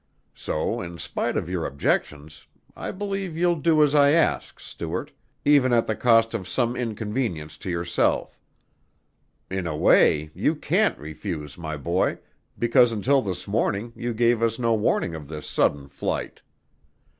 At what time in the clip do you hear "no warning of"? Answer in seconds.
14.57-15.27